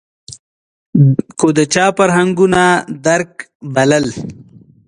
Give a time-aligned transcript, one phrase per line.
[1.39, 2.65] که چا فرهنګونو
[3.05, 3.31] درک
[3.73, 4.05] بلل